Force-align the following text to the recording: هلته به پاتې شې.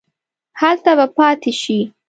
هلته 0.59 0.91
به 0.97 1.05
پاتې 1.17 1.51
شې. 1.61 1.79